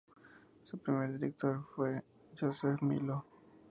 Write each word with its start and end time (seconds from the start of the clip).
Su 0.63 0.79
primer 0.79 1.11
director 1.13 1.63
fue 1.75 2.01
Yosef 2.35 2.81
Milo. 2.81 3.23